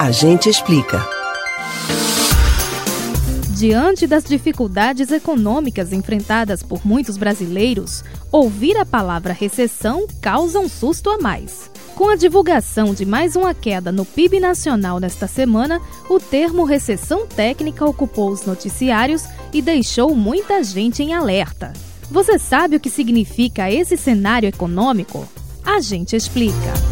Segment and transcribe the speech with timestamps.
[0.00, 1.06] A gente explica.
[3.50, 8.02] Diante das dificuldades econômicas enfrentadas por muitos brasileiros,
[8.32, 11.70] ouvir a palavra recessão causa um susto a mais.
[11.94, 15.78] Com a divulgação de mais uma queda no PIB nacional nesta semana,
[16.08, 21.74] o termo recessão técnica ocupou os noticiários e deixou muita gente em alerta.
[22.10, 25.28] Você sabe o que significa esse cenário econômico?
[25.62, 26.89] A gente explica.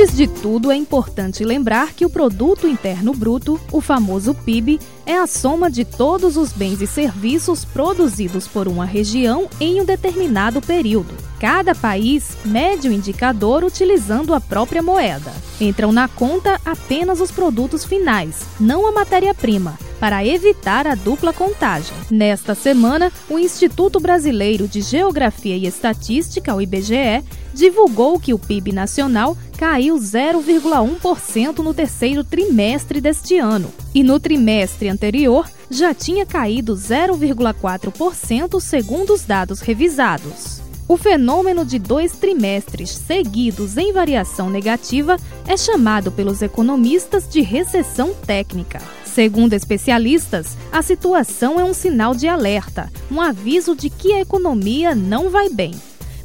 [0.00, 5.16] Antes de tudo, é importante lembrar que o Produto Interno Bruto, o famoso PIB, é
[5.16, 10.60] a soma de todos os bens e serviços produzidos por uma região em um determinado
[10.60, 11.16] período.
[11.40, 15.32] Cada país mede o indicador utilizando a própria moeda.
[15.60, 21.96] Entram na conta apenas os produtos finais, não a matéria-prima, para evitar a dupla contagem.
[22.10, 28.72] Nesta semana, o Instituto Brasileiro de Geografia e Estatística, o IBGE, divulgou que o PIB
[28.72, 33.72] nacional caiu 0,1% no terceiro trimestre deste ano.
[33.94, 40.67] E no trimestre anterior, já tinha caído 0,4% segundo os dados revisados.
[40.88, 48.14] O fenômeno de dois trimestres seguidos em variação negativa é chamado pelos economistas de recessão
[48.14, 48.80] técnica.
[49.04, 54.94] Segundo especialistas, a situação é um sinal de alerta, um aviso de que a economia
[54.94, 55.74] não vai bem.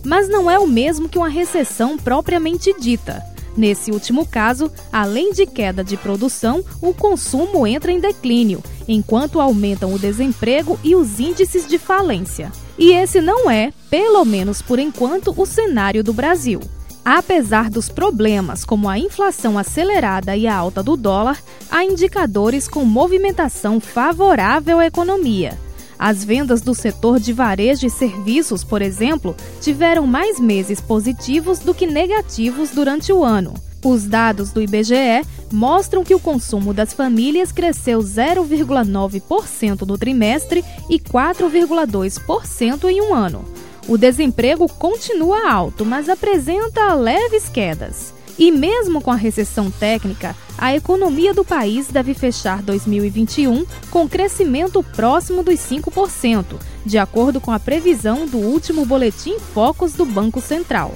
[0.02, 3.33] Mas não é o mesmo que uma recessão propriamente dita.
[3.56, 9.94] Nesse último caso, além de queda de produção, o consumo entra em declínio, enquanto aumentam
[9.94, 12.52] o desemprego e os índices de falência.
[12.78, 16.60] E esse não é, pelo menos por enquanto, o cenário do Brasil.
[17.06, 21.38] Apesar dos problemas como a inflação acelerada e a alta do dólar,
[21.70, 25.60] há indicadores com movimentação favorável à economia.
[25.98, 31.74] As vendas do setor de varejo e serviços, por exemplo, tiveram mais meses positivos do
[31.74, 33.54] que negativos durante o ano.
[33.84, 40.98] Os dados do IBGE mostram que o consumo das famílias cresceu 0,9% no trimestre e
[40.98, 43.44] 4,2% em um ano.
[43.88, 48.14] O desemprego continua alto, mas apresenta leves quedas.
[48.38, 54.82] E mesmo com a recessão técnica, a economia do país deve fechar 2021 com crescimento
[54.82, 60.94] próximo dos 5%, de acordo com a previsão do último boletim Focus do Banco Central.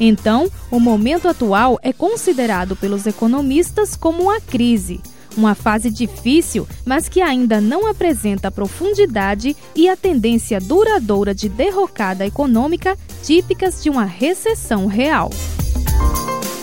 [0.00, 5.00] Então, o momento atual é considerado pelos economistas como uma crise,
[5.36, 12.26] uma fase difícil, mas que ainda não apresenta profundidade e a tendência duradoura de derrocada
[12.26, 15.30] econômica típicas de uma recessão real.